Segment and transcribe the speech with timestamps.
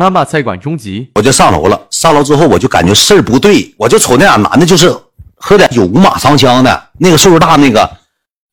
[0.00, 1.78] 妈妈菜馆中集，我就上楼了。
[1.90, 4.90] 上楼之后，我就感觉事儿不对，我就瞅那俩男的，就是
[5.34, 7.86] 喝点酒五马长枪的，那个岁数大那个。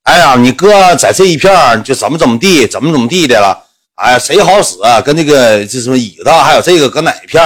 [0.04, 3.58] 哎呀，你哥在这一片就怎么怎么地，怎么怎么地的了。
[3.96, 5.00] 哎，谁好使啊？
[5.00, 7.42] 跟那个这什么椅子，还有这个搁哪一片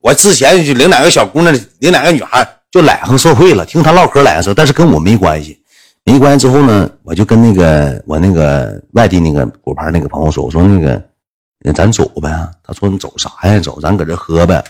[0.00, 5.60] 我之前就领两个小姑娘，领两个女孩，就揽上社会了，听他唠嗑揽上，但是跟我没关系。
[6.04, 11.02] 没关系之后呢，我就跟那个我那个外地那个果盘那个朋友说，我说那个。
[11.60, 12.30] 那咱走呗，
[12.62, 13.58] 他说你走啥呀？
[13.58, 14.64] 走，咱搁这喝呗，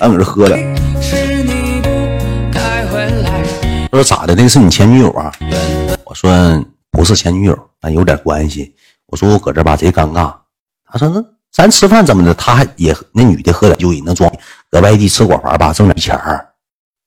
[0.00, 0.74] 咱搁这喝呗。
[3.90, 4.34] 他说咋的？
[4.34, 5.32] 那是你前女友啊？
[6.04, 6.30] 我说
[6.90, 8.74] 不是前女友，但有点关系。
[9.06, 10.34] 我说我搁这吧贼尴尬。
[10.84, 12.34] 他说那咱吃饭怎么的？
[12.34, 14.30] 他还也那女的喝点酒也能装，
[14.70, 16.46] 搁外地吃果盘吧挣点钱儿。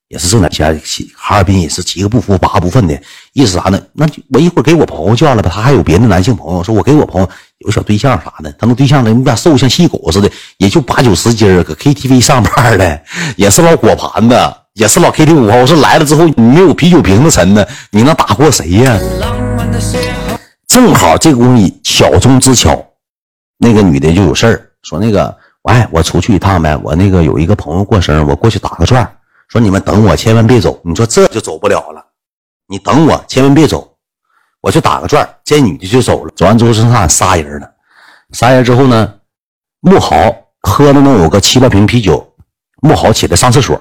[0.07, 0.79] 也是挣点钱，
[1.15, 2.99] 哈尔滨也是七个不服八个不忿的，
[3.33, 3.81] 意思啥呢？
[3.93, 7.27] 那我一会儿给我朋友叫来吧，他还有别的男性朋友，说我给我朋友
[7.59, 13.01] 有小对象啥的，他那对象呢，你咋瘦像细狗似的，也就八九十斤儿，搁 KTV 上班的，
[13.37, 14.35] 也是老果盘子，
[14.73, 15.57] 也是老 KTV 五号。
[15.57, 18.99] 我说来了之后你没有啤酒瓶子沉的，你能打过谁呀？
[20.67, 22.85] 正好这姑娘巧中之巧，
[23.57, 29.09] 那个女的就有事儿，说那个，喂，我出去一趟呗，我那个有一个朋友过生日，我过去打个转。
[29.47, 30.81] 说你们等我，千万别走。
[30.83, 32.03] 你说这就走不了了。
[32.67, 33.94] 你等我，千万别走。
[34.65, 36.33] 我去打个转，这女的就走了。
[36.35, 37.69] 走完之后剩下仨人了。
[38.31, 39.13] 仨人之后呢，
[39.79, 40.17] 木豪
[40.63, 42.27] 喝了能有个七八瓶啤酒。
[42.81, 43.79] 木豪起来上厕所。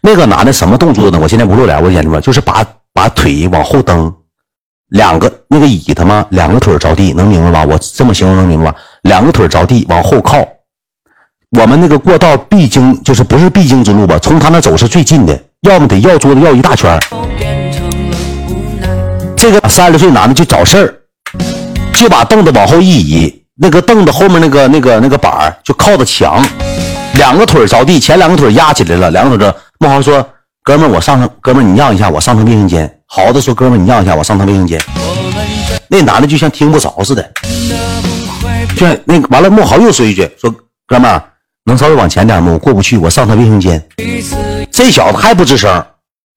[0.00, 1.18] 那个男的什么动作呢？
[1.20, 4.14] 我现在不露脸，我演的吧，就是把把腿往后蹬，
[4.90, 7.64] 两个那个椅子嘛，两个腿着地，能明白吧？
[7.64, 8.76] 我这么形容能明白吧？
[9.02, 10.38] 两个腿着地，往后靠。
[11.58, 14.20] 我们那个过道必经，就是不是必经之路吧？
[14.20, 16.96] 从他那走是最近的，要么得绕桌子绕一大圈
[19.42, 20.94] 这个三十岁男的就找事儿，
[21.94, 26.40] 就把凳子往后一移，那个凳子后面那个那个那个板就靠着墙，
[27.14, 29.56] 两个腿着地，前两个腿压起来了，两个腿着。
[29.80, 30.24] 木豪说
[30.62, 34.80] ：“哥们儿，我上趟，哥们儿你让一下，我上趟卫生间。”豪子说：“哥们儿你让一下，我上趟卫生间。”
[35.90, 37.32] 那男的就像听不着似的，
[38.76, 39.50] 就那个完了。
[39.50, 40.54] 木豪又说一句：“说
[40.86, 41.20] 哥们儿。”
[41.66, 42.52] 能稍微往前点吗？
[42.52, 43.84] 我过不去，我上趟卫生间。
[44.70, 45.84] 这小子还不吱声，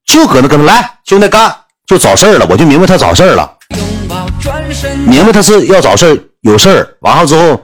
[0.07, 1.55] 就搁那搁那来，兄弟干，
[1.88, 2.47] 就找事儿了。
[2.50, 3.51] 我就明白他找事儿了，
[5.06, 6.88] 明白他是要找事儿，有事儿。
[7.01, 7.59] 完了之后，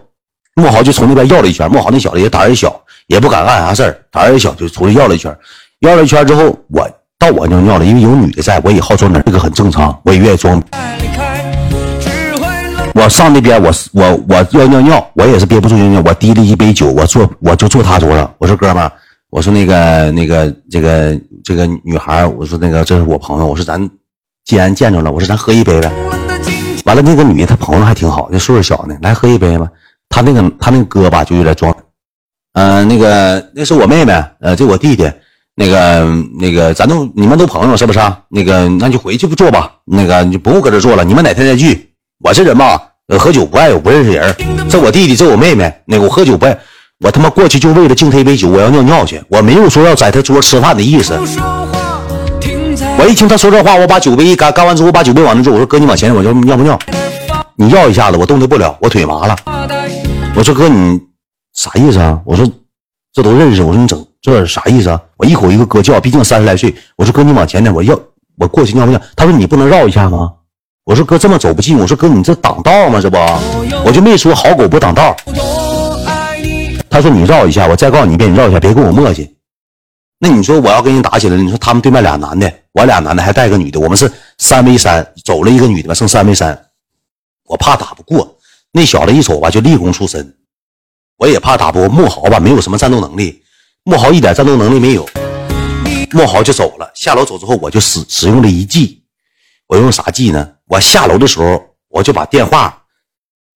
[0.56, 1.70] 莫豪就从那边绕了一圈。
[1.72, 5.36] 莫豪那小子也胆儿也小，也不敢干啥事儿，胆儿也小，就出去绕了一圈。
[5.80, 10.62] 绕了一圈之后，我到我尿尿了，因为有女的在，我也好装点，这个很正常，我也愿意装。
[12.94, 18.92] 我上那边，我我我要尿尿，我也是憋不住尿尿，我提了一杯酒，我坐我就坐他桌上，我说哥们儿，
[19.30, 23.80] 我说那个那个这个这个女孩，我说那个这是我朋友，我说咱
[24.46, 25.91] 既然见着了，我说咱喝一杯呗。
[26.85, 29.68] 完了那个女的她朋友还挺好，那岁数小呢，来喝一杯吧。
[30.09, 31.74] 他那个他那个哥吧就有点装，
[32.53, 35.09] 嗯，那个那是我妹妹，呃，这我弟弟，
[35.56, 36.06] 那个
[36.38, 38.00] 那个咱都你们都朋友是不是？
[38.29, 41.91] 那个那就回去不坐吧，那个你不用搁这坐了，你们哪天再聚。
[42.19, 42.81] 我这人吧，
[43.18, 44.35] 喝酒不爱我不认识人。
[44.69, 45.73] 这我弟弟，这我妹妹。
[45.85, 46.59] 那个我喝酒不爱，
[47.00, 51.18] 我他妈过去就为了敬他一杯酒，我要尿尿去，我没有说要在他桌吃饭的意思。
[53.01, 56.78] 我一听他说这话，我把酒杯一干，干完之后我把酒杯往那坐，我说哥，你往前，我要尿不尿？
[57.56, 59.35] 你要一下子，我动弹不了，我腿麻了。
[60.35, 61.00] 我说哥，你
[61.56, 62.19] 啥意思啊？
[62.23, 62.47] 我说
[63.11, 65.01] 这都认识，我说你整这啥意思啊？
[65.17, 66.75] 我一口一个哥叫，毕竟三十来岁。
[66.95, 68.00] 我说哥，你往前点，我要
[68.38, 69.01] 我过去尿不尿？
[69.16, 70.31] 他说你不能绕一下吗？
[70.85, 73.00] 我说哥这么走不近，我说哥你这挡道吗？
[73.01, 73.17] 这不，
[73.84, 75.16] 我就没说好狗不挡道。
[76.88, 79.28] 他说你绕一下，我再告诉你一遍，你绕一下，别跟我磨叽。
[80.24, 86.68] 那你说我要跟人打起来，你说他们对面俩男的，我俩男的还带个女的，我们是三 v 三，走了一个女的吧，剩三 v 三，
[87.46, 88.38] 我怕打不过。
[88.72, 90.36] 那小子一瞅吧，就立功出身，
[91.18, 93.42] 我也怕打不过木豪吧，没有什么战斗能力，
[93.84, 95.09] 木豪一点战斗能力没有，
[96.12, 96.92] 木豪就走了。
[96.94, 99.03] 下楼走之后，我就使使用了一计。
[99.66, 100.48] 我用啥计呢？
[100.68, 101.59] 我下楼的时候，
[101.90, 102.80] 我就把电话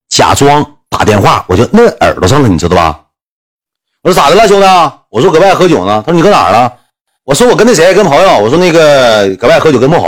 [0.10, 3.05] 假装打电话，我就摁耳朵上了，你知道吧？
[4.06, 4.68] 我说咋的了，兄弟？
[5.10, 6.04] 我说搁外喝酒呢。
[6.06, 6.72] 他说你搁哪儿了？
[7.24, 8.38] 我说我跟那谁跟朋友。
[8.38, 10.08] 我说那个搁外喝酒跟木豪。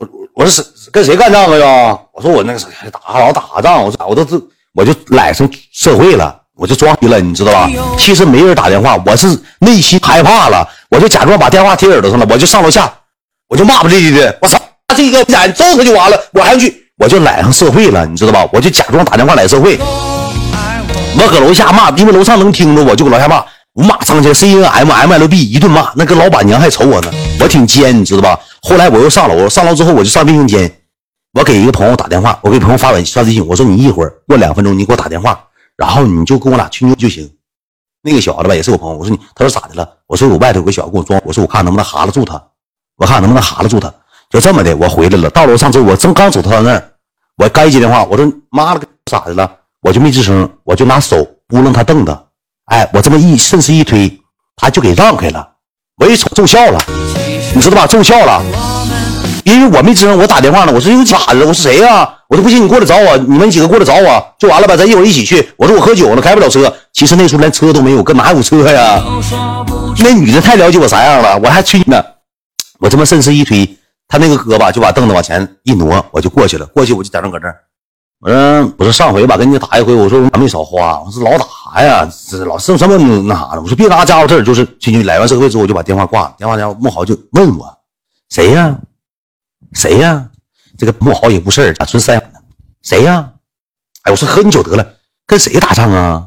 [0.00, 1.96] 我我说是跟谁干仗了呀？
[2.12, 2.58] 我说我那个
[2.90, 3.84] 打老打仗。
[3.84, 4.42] 我说我都是
[4.74, 7.70] 我就赖上社会了，我就装逼了，你知道吧？
[7.96, 12.92] 其实没人打电话，我是内心害怕了，我就假装把电话贴耳朵上了，我就上楼下，
[13.48, 14.60] 我就骂不咧咧的，我操！
[14.96, 18.50] 这个咱揍他就完了，我还去，我就揽上社会了，你知道吧？
[18.52, 19.78] 我就假装打电话揽社会，
[21.18, 27.10] 我搁楼下骂，因为楼上能听着，我就搁楼下骂，五马长枪，C N M M L B 一顿骂，那个老板娘还瞅我呢，
[27.40, 28.40] 我挺尖，你知道吧？
[28.62, 30.70] 后来我又上楼，上楼之后我就上卫生间，
[31.32, 35.38] 我给一个朋友打电话，我给朋友发短发微信，我说你一会儿过两分钟你给我打电话，
[35.76, 37.30] 然后你就跟我俩去就行。
[38.02, 38.96] 那个小子吧，也是我朋友。
[38.96, 39.86] 我说你，他说咋的了？
[40.06, 41.20] 我说我外头有个小子跟我装。
[41.24, 42.42] 我说我看能不能哈拉住他，
[42.96, 43.92] 我看能不能哈拉住他。
[44.30, 45.28] 就这么的，我回来了。
[45.30, 46.92] 到楼上之后，我正刚走到那儿，
[47.36, 48.02] 我该接电话。
[48.04, 49.50] 我说妈了个咋的了？
[49.82, 52.16] 我就没吱声，我就拿手拨楞他凳子。
[52.66, 54.20] 哎，我这么一顺势一推，
[54.56, 55.46] 他就给让开了。
[55.96, 56.78] 我一瞅奏效了，
[57.54, 57.86] 你知道吧？
[57.86, 58.42] 奏效了，
[59.44, 60.72] 因为我没吱声，我打电话呢。
[60.72, 61.46] 我说又咋的？
[61.46, 62.08] 我是谁呀？
[62.28, 65.50] 我说不行，你过来找我，你们几个过来找我就完了吧，咱一会儿一起去。
[65.56, 66.72] 我说我喝酒了，开不了车。
[66.92, 69.02] 其实那时候连车都没有，搁哪有车呀？
[69.98, 72.02] 那女的太了解我啥样了，我还催呢。
[72.78, 73.68] 我这么顺势一推，
[74.08, 76.66] 他那个胳膊就把凳子往前一挪，我就过去了。
[76.66, 77.56] 过去我就在那搁这儿。
[78.20, 81.00] 我说我说上回吧，跟你打一回，我说没少花。
[81.00, 81.44] 我说老打
[81.74, 82.06] 啥呀？
[82.28, 83.62] 这老剩什么那啥的？
[83.62, 86.34] 我说别拿家伙事儿，就是进去来完社会之后，我就把电话挂了。
[86.36, 87.66] 电话家伙木豪就问我
[88.28, 88.78] 谁呀？
[89.72, 90.26] 谁呀？
[90.76, 92.40] 这个木豪也不事儿，纯三养的。
[92.82, 93.30] 谁呀？
[94.02, 94.86] 哎，我说喝你酒得了，
[95.26, 96.26] 跟谁打仗啊？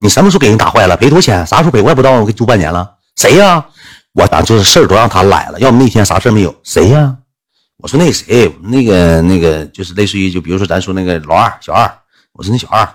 [0.00, 0.94] 你什么时候给人打坏了？
[0.96, 1.46] 赔多少钱？
[1.46, 1.80] 啥时候赔？
[1.80, 2.96] 我也不知道，我给租半年了。
[3.16, 3.64] 谁呀？
[4.12, 6.54] 我咱就是事儿都让他来了，要么那天啥事没有。
[6.64, 7.16] 谁呀？
[7.82, 11.90] 我说那谁，那个那个就是类似于，就比如说咱说那个老二小二，
[12.32, 12.86] 我说那小二，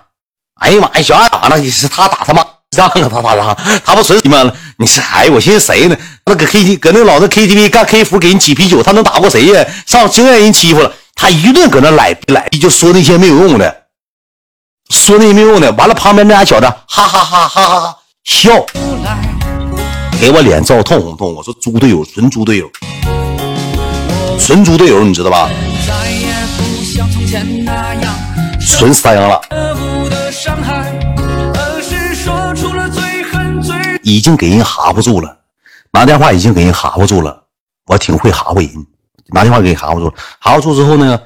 [0.60, 3.54] 哎呀妈呀，小二打了你，是他打他妈仗啊，他打他，
[3.84, 4.54] 他不纯妈了？
[4.78, 5.96] 你是哎，我寻思谁呢？
[6.24, 9.66] 那搁 K T 搁那老子 K T V 干 K 服给人挤啤酒，他能打过谁呀？
[9.86, 10.92] 上净让人欺负了。
[11.14, 13.84] 他一顿搁那赖赖，就说那些没有用的，
[14.90, 15.72] 说那些没有用的。
[15.72, 18.64] 完了，旁边那俩小子哈哈哈哈哈哈笑，
[20.20, 21.34] 给我脸照通红通。
[21.34, 22.70] 我说猪队友，纯猪队友，
[24.38, 25.48] 纯猪队友，你知道吧？
[28.60, 29.40] 纯三阳了，
[34.02, 35.36] 已经给人哈不住了，
[35.92, 37.42] 拿电话已经给人哈不住了。
[37.86, 38.86] 我挺会哈唬人。
[39.28, 41.20] 拿电话给人哈不住，哈不住之后呢，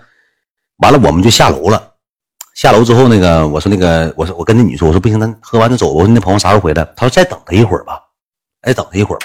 [0.79, 1.83] 完了我们就下楼了。
[2.55, 5.93] 下楼之后，那个我说那个我说我跟那女说，我说不行，咱喝完就走。
[5.93, 6.85] 我说那朋友啥时候回来？
[6.97, 8.01] 他说再等他一会儿吧，
[8.63, 9.19] 再等他一会儿。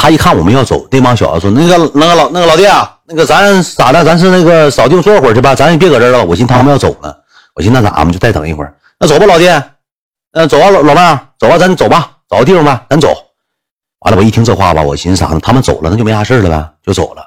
[0.00, 4.02] 他一看我们要走，那帮小子说那个那个老那个老弟啊，那个咱咋的？
[4.02, 6.24] 咱是那个扫地坐会儿去吧，咱也别搁这儿了。
[6.24, 7.14] 我寻思他们要走了，
[7.54, 7.98] 我寻思那咋？
[7.98, 8.74] 我们就再等一会儿。
[8.98, 9.46] 那走吧，老弟，
[10.32, 13.08] 嗯，走吧，老老妹儿，走吧，咱走吧，找个地方吧，咱走。
[13.98, 15.40] 完了，我一听这话吧，我寻思啥呢？
[15.42, 17.22] 他们走了，那就没啥事了呗，就走了。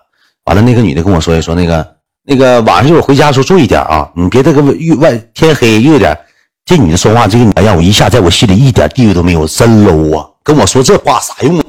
[0.46, 1.96] 完了，那个女的跟我说一说那个
[2.26, 6.18] 那个晚上一会儿回家的时候注意点啊，你别这个越外天黑越点。
[6.66, 10.26] 这女的说话，这个女的让我一下在我心里一点地位都没有，真 low 啊！
[10.42, 11.66] 跟我说这话啥用啊？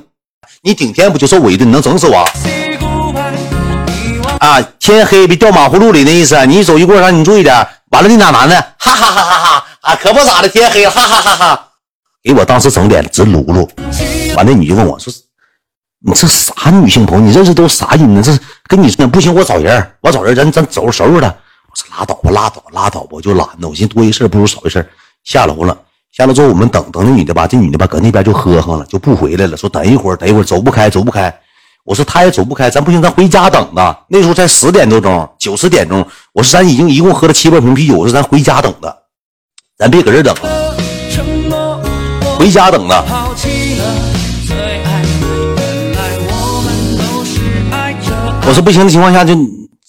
[0.62, 2.18] 你顶天不就受委屈，你能整死我？
[4.40, 6.44] 啊，天黑别掉马葫芦里那意思。
[6.46, 7.54] 你一走一过让你注意点。
[7.90, 11.68] 完了，那俩男的，哈哈哈哈哈啊，可不咋的，天黑了，哈哈哈哈，
[12.22, 13.68] 给我当时整脸直噜噜。
[14.34, 15.12] 完，那女就问我说
[16.04, 17.24] ：“你这啥女性朋友？
[17.24, 18.20] 你认识都啥人呢？
[18.20, 18.36] 这
[18.66, 21.28] 跟你说不行，我找人，我找人，咱咱走收拾他。”
[21.70, 23.68] 我说：“拉倒吧，拉倒，拉倒吧，我就懒得。
[23.68, 24.84] 我寻思多一事不如少一事。”
[25.22, 25.78] 下楼了，
[26.16, 31.34] 下楼之后我们等等那女的吧，这女的吧搁那边就呵呵了，就不回来了，说等一会儿，等一会儿走不开，走不开。
[31.84, 33.98] 我说她也走不开，咱不行，咱回家等的。
[34.08, 36.06] 那时候才十点多钟，九十点钟。
[36.32, 38.96] 我说咱已经一共喝了七八瓶啤酒，我说咱回家等的，
[39.76, 40.32] 咱别搁这等，
[42.38, 43.04] 回家等的。
[48.46, 49.34] 我说不行的情况下，就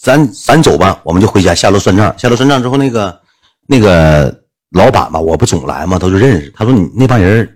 [0.02, 2.12] 咱咱走吧，我们就回家下楼算账。
[2.18, 3.20] 下楼算账之后，那个
[3.68, 4.36] 那个
[4.72, 6.52] 老板吧，我不总来嘛，都是认识。
[6.56, 7.48] 他说你那帮人，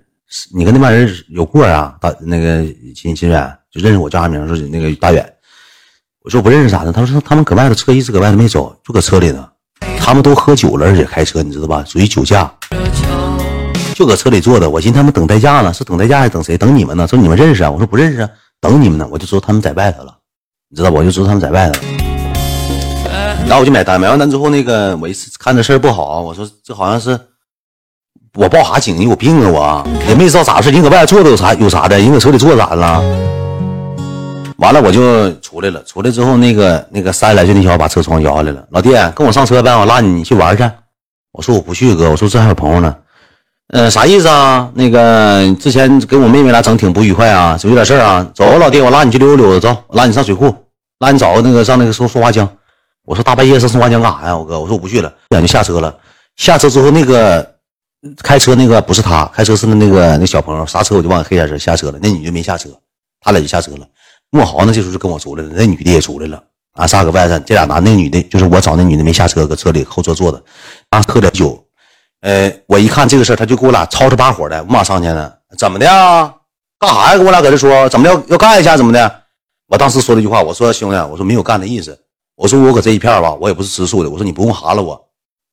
[0.53, 1.95] 你跟那帮人有过啊？
[2.00, 4.48] 大那个秦秦远就认识我叫啥名？
[4.48, 5.33] 说那个大远。
[6.24, 6.91] 我说不认识咋的？
[6.91, 9.50] 他说他们搁外头车一直搁外头没走，就搁车里呢。
[9.98, 11.83] 他们都喝酒了，而且开车，你知道吧？
[11.86, 12.51] 属于酒驾，
[13.95, 14.69] 就搁车里坐的。
[14.69, 16.57] 我寻思他们等代驾呢，是等代驾还是等谁？
[16.57, 17.07] 等你们呢？
[17.07, 17.72] 说你们认识啊？
[17.72, 18.29] 我说不认识啊，
[18.60, 19.07] 等你们呢。
[19.10, 20.15] 我就说他们在外头了。
[20.69, 21.81] 你知道，我就知道他们在外头，
[23.48, 24.00] 然后我就买单。
[24.00, 27.19] 买完单之后，那个我一看这事儿不好，我说这好像是
[28.36, 28.96] 我报啥警？
[28.96, 29.84] 你有病啊！
[29.86, 30.72] 我也没知道咋回事。
[30.72, 31.98] 人搁外头坐着有啥有啥的？
[31.98, 33.01] 人搁车里坐着咋的了？
[34.58, 35.81] 完了我就出来了。
[35.84, 38.63] 出来之后，那个那个三来岁那小子把车窗摇下来了。
[38.69, 40.63] 老弟，跟我上车呗，我拉你去玩去。
[41.31, 42.10] 我说我不去，哥。
[42.12, 42.96] 我说这还有朋友呢。
[43.72, 44.69] 嗯，啥意思啊？
[44.75, 48.27] 那个之前跟我妹妹俩整挺不愉快啊，有点事儿啊。
[48.36, 50.53] 走，老弟，我拉你去溜达溜达，走，拉你上水库，
[51.00, 52.48] 拉你找个那个上那个松松花江。
[53.09, 54.37] 我说大半夜上松花江干啥呀？
[54.37, 55.91] 我哥，我说我不去了，俩就下车了。
[56.35, 57.55] 下车之后，那个
[58.17, 61.97] 开车那个不是他，开车是那个那小朋友刹车，我就往黑下车下车了。
[62.03, 62.69] 那女的没下车，
[63.19, 63.87] 他俩就下车了。
[64.29, 66.39] 莫豪呢，这时候就跟我出来了，那女的也出来了。
[66.73, 70.39] 俺仨搁外头，这俩男那女的，就是我找那女的没下车，搁车里后座坐着，
[70.91, 71.65] 啊，喝点酒。
[72.21, 75.33] 呃，我一看这个事，他就给我俩吵吵把火的，我马上去呢。
[75.57, 76.31] 怎么的啊？
[76.77, 77.17] 干啥呀？
[77.17, 78.77] 跟我俩搁这说，怎么的要要干一下？
[78.77, 79.23] 怎么的？
[79.67, 81.97] 我当时说了一句话，我说兄弟，我说没有干的意思。
[82.39, 84.10] 我说我搁这一片吧，我也不是吃素的。
[84.10, 84.98] 我说你不用哈了我，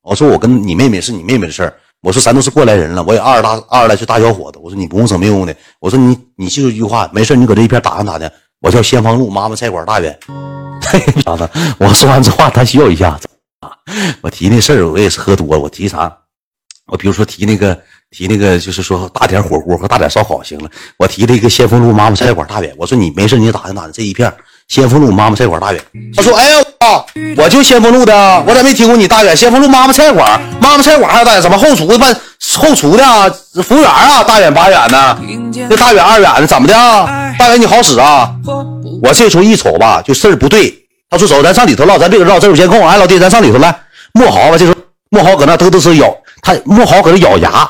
[0.03, 1.73] 我说我跟你妹妹是你妹妹的事儿。
[2.01, 4.59] 我说咱都是过来人了，我也二十大二十来岁大小伙子。
[4.63, 5.53] 我说你不用整没用的。
[5.81, 8.29] 我说你你记住一句话，没事你搁这一片打听打听。
[8.61, 10.17] 我叫先锋路妈妈菜馆大远。
[11.25, 11.49] 啥子？
[11.77, 13.27] 我说完这话他笑一下子。
[14.21, 15.59] 我提那事儿我也是喝多了。
[15.59, 16.17] 我提啥？
[16.85, 17.77] 我比如说提那个
[18.11, 20.71] 提那个就是说大点火锅和大点烧烤行了。
[20.97, 22.73] 我提了一个先锋路妈妈菜馆大远。
[22.77, 24.33] 我说你没事你打听打听这一片。
[24.67, 25.81] 先锋路妈妈菜馆大远，
[26.15, 29.35] 他说：“哎呀，我我就先锋路的，我咋没听过你大远？
[29.35, 32.13] 先锋路妈妈菜馆，妈妈菜馆还有大远怎么后厨的办
[32.57, 33.29] 后厨的啊，
[33.63, 35.17] 服务员啊，大远八远的，
[35.69, 37.33] 这大远二远的怎么的啊？
[37.39, 38.29] 大远你好使啊？
[39.01, 40.73] 我这时候一瞅吧，就事儿不对。
[41.09, 42.85] 他说走，咱上里头唠，咱别搁唠，这有监控。
[42.85, 43.73] 哎，老弟，咱上里头来。
[44.11, 44.75] 莫豪吧，这时候
[45.09, 47.69] 莫豪搁那嘚嘚瑟咬，他莫豪搁那咬牙。”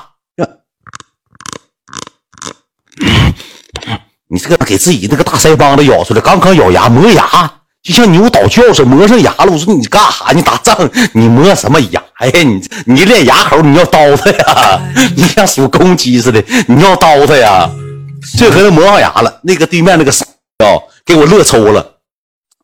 [4.29, 9.51] 你这个给自己那个大腮帮子咬出来，刚刚咬牙磨牙，就像牛倒叫似的磨上牙了。
[9.51, 10.31] 我说你干啥？
[10.33, 10.77] 你打仗
[11.13, 12.31] 你磨什么牙呀？
[12.43, 14.81] 你你练牙口你要刀他呀？
[15.15, 17.69] 你像属公鸡似的，你要刀他呀？
[18.37, 20.25] 这回他磨上牙了，那个对面那个傻
[20.57, 21.93] 啊，给我乐抽了。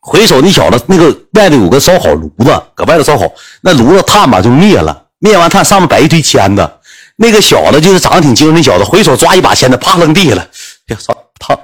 [0.01, 3.23] 回首那小子，那个外头有个烧烤炉子，搁外头烧烤，
[3.61, 6.69] 那炉子炭吧就灭了，灭完炭上面摆一堆签子。
[7.15, 10.45] 那个小子就是长得挺精神，那小子回手抓一把签子，啪扔地下了。
[10.87, 11.15] 呀，操！
[11.43, 11.59] 烫，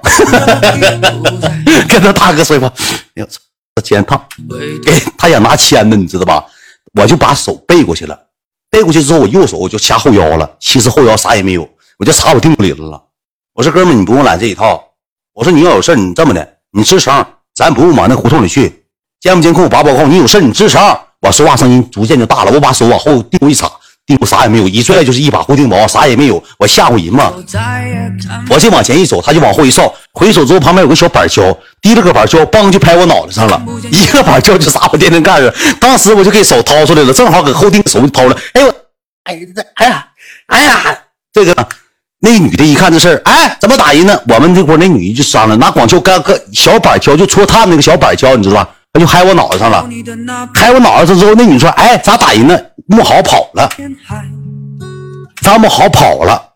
[1.88, 2.66] 跟他大哥说一话，
[3.14, 3.26] 哎呦，
[3.76, 4.22] 这肩烫，
[4.84, 6.44] 给他想拿签子，你知道吧？
[6.92, 8.18] 我就把手背过去了，
[8.70, 11.68] 背过去之后，我右手我就掐后腰了，其实后腰啥也没有，
[11.98, 13.02] 我就插我腚里了。
[13.54, 14.82] 我说哥们，你不用揽这一套。
[15.32, 18.84] 我说你要有事你这么的，你吱声，咱不用往那胡同里去，
[19.20, 20.80] 监不监控拔保控，你有事你吱声。
[21.20, 23.70] 我说话声音逐渐就大了，我把手往后腚一插。
[24.20, 26.42] 我啥也没有，一拽就是一把固定毛，啥也没有。
[26.58, 27.32] 我吓唬人嘛，
[28.48, 35.52] 我就往前一走，他就往后一扫，回手之后旁边有个小板锹，提了个板锹，梆就拍我脑袋上了，一个板锹就砸我电线杆上。
[35.80, 38.36] 当时我就给手掏出来了，正好搁后腚手掏了。
[38.54, 38.74] 哎呦，
[39.24, 40.08] 哎呀，哎呀，
[40.46, 40.98] 哎呀，
[41.32, 41.54] 这个
[42.20, 44.20] 那女的一看这事儿，哎，怎么打人呢？
[44.28, 48.68] 我们这块那女的就商量，拿广锹干个小板锹，就戳炭那个小板锹，你知道吧？
[48.92, 49.88] 他就拍我脑袋上了，
[50.52, 52.58] 拍我脑袋上之后，那女的说，哎，咋打人呢？
[52.90, 53.70] 木豪跑了，
[55.40, 56.54] 张木豪跑了，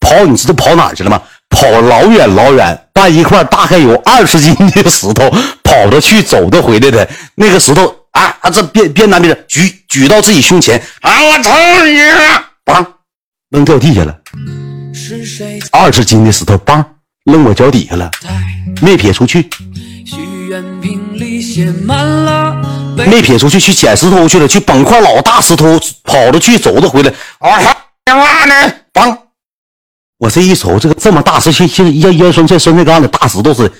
[0.00, 1.20] 跑你知道跑哪去了吗？
[1.50, 5.30] 跑老远老远，搬一块大概有二十斤的石头
[5.62, 7.06] 跑着去，走着回来的。
[7.34, 11.50] 那个石头啊，他这边边南边举举到自己胸前，啊，我操
[11.84, 11.98] 你！
[12.64, 12.86] 梆，
[13.50, 14.18] 扔掉地下了。
[15.70, 16.82] 二十斤的石头，梆，
[17.24, 18.10] 扔我脚底下了，
[18.80, 19.50] 没撇出去。
[20.48, 22.56] 原瓶里写满了
[22.96, 27.10] 没撇出去，去捡石头去了，去崩块老大石头，跑着去，走着回来。
[27.38, 27.76] 啊哈！
[28.04, 28.72] 干嘛呢？
[28.92, 29.16] 梆！
[30.18, 33.74] 我这一瞅，这个这么大石，像像像烟酸菜酸菜缸的大石头似的，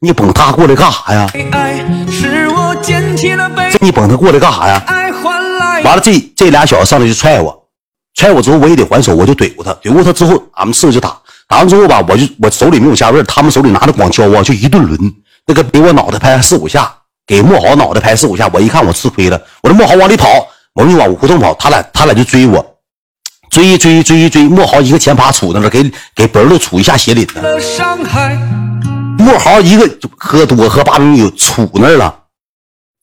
[0.00, 1.28] 你捧他过来干啥呀？
[2.82, 4.84] 这你捧他过来干啥呀？
[5.82, 7.66] 完了，这这俩小子上来就踹我，
[8.14, 14.96] 踹我之后我也得还手，我就怼过他，怼过他之后，俺们四个就打，打完之后吧，我就我手里没有下味他们手里拿着广锹啊，就一顿抡，
[15.46, 16.94] 那个给我脑袋拍四五下。
[17.26, 20.26] 给莫豪脑袋拍四五下，我一看我吃亏了，我说莫豪往里跑，
[20.74, 22.74] 我说你往胡同跑，他俩他俩就追我，
[23.50, 27.40] 追追追追，莫豪一个前趴杵那了，给给本儿都杵一下鞋领子。
[29.16, 32.12] 莫豪一个喝多喝八瓶酒杵那儿了，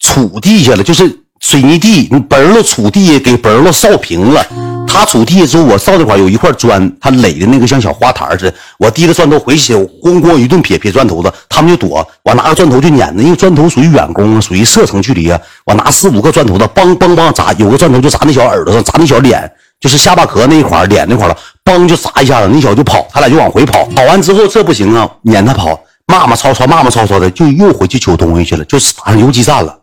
[0.03, 1.07] 杵地下了，就是
[1.39, 4.45] 水泥地，本儿都杵地给本儿都扫平了。
[4.87, 8.53] 他杵地之后，我扫那块有一块砖，他垒的那个像小花坛似的。
[8.79, 12.07] 我提着砖头回去，咣咣一顿撇撇砖头子，他们就躲。
[12.23, 15.39] 我拿个砖头就撵着，因为砖头属于远攻，属于射程距离啊。
[15.65, 23.85] 我拿四五个砖头子，梆梆梆砸，有个砖头就砸那小耳朵上，砸那小脸，就是下巴壳那一块脸那块了，梆就砸一下子，那小就跑，他俩就往回跑。
[23.95, 29.77] 跑完之后这不行啊，撵他跑，骂骂吵吵，骂骂吵吵的，就又回去取东西去了，就是打上游击战了。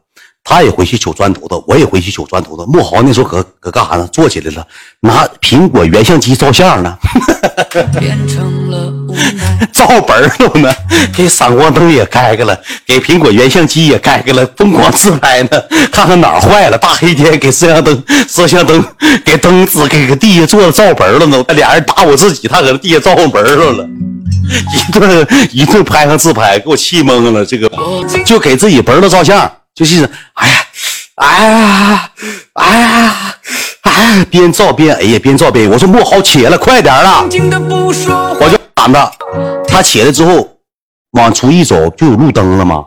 [0.46, 2.66] 他也回去取砖头子，我也回去取砖头子。
[2.68, 4.06] 木豪那时候搁搁干啥呢？
[4.12, 4.66] 坐起来了，
[5.00, 6.98] 拿苹果原相机照相呢，
[9.72, 10.70] 照本儿呢，
[11.16, 12.54] 给闪光灯也开开了，
[12.86, 15.48] 给苹果原相机也开开了，疯狂自拍呢。
[15.90, 18.84] 看看哪儿坏了，大黑天给摄像灯、摄像灯
[19.24, 21.42] 给灯子给个地下做了照本了呢。
[21.54, 23.88] 俩人打我自己，他搁那地下照本了了，
[24.74, 27.46] 一顿一顿拍上自拍，给我气懵了。
[27.46, 27.70] 这个
[28.26, 29.50] 就给自己本儿照相。
[29.74, 30.66] 就是，哎呀，
[31.16, 32.10] 哎呀，
[32.54, 33.36] 哎呀，
[33.82, 35.68] 哎呀，边照边哎呀，边照边。
[35.68, 37.22] 我说莫豪起来，快点了。
[37.24, 39.12] 我就喊他，
[39.66, 40.58] 他起来之后
[41.12, 42.84] 往出一走，就有路灯了吗？